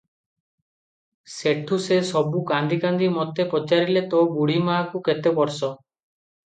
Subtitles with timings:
[1.33, 5.75] ସେଠୁ ସେ ସବୁ କାନ୍ଦି କାନ୍ଦି ମୋତେ ପଚାରିଲେ ତୋ ବୁଢ଼ୀମାଆକୁ କେତେ ବର୍ଷ?